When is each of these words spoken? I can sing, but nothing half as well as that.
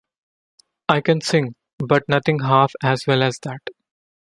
I 0.89 1.01
can 1.01 1.21
sing, 1.21 1.53
but 1.77 2.09
nothing 2.09 2.39
half 2.39 2.73
as 2.81 3.05
well 3.05 3.21
as 3.21 3.37
that. 3.43 3.61